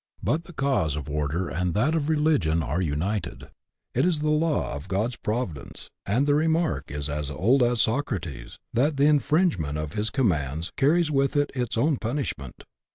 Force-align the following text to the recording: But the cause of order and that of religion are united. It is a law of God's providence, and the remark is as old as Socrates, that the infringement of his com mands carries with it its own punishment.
But 0.23 0.45
the 0.45 0.53
cause 0.53 0.95
of 0.95 1.07
order 1.07 1.47
and 1.47 1.75
that 1.75 1.93
of 1.93 2.09
religion 2.09 2.63
are 2.63 2.81
united. 2.81 3.51
It 3.93 4.03
is 4.03 4.19
a 4.21 4.29
law 4.29 4.73
of 4.73 4.87
God's 4.87 5.15
providence, 5.15 5.91
and 6.07 6.25
the 6.25 6.33
remark 6.33 6.89
is 6.89 7.07
as 7.07 7.29
old 7.29 7.61
as 7.61 7.83
Socrates, 7.83 8.57
that 8.73 8.97
the 8.97 9.05
infringement 9.05 9.77
of 9.77 9.93
his 9.93 10.09
com 10.09 10.29
mands 10.29 10.71
carries 10.75 11.11
with 11.11 11.35
it 11.37 11.51
its 11.53 11.77
own 11.77 11.97
punishment. 11.97 12.63